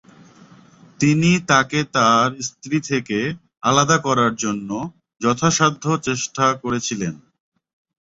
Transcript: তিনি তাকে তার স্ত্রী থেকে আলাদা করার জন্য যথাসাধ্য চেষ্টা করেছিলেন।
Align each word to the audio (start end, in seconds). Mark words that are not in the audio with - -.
তিনি 0.99 1.31
তাকে 1.47 1.79
তার 1.95 2.29
স্ত্রী 2.47 2.77
থেকে 2.89 3.19
আলাদা 3.63 3.97
করার 3.97 4.33
জন্য 4.35 4.69
যথাসাধ্য 5.21 5.83
চেষ্টা 6.07 6.45
করেছিলেন। 6.63 7.13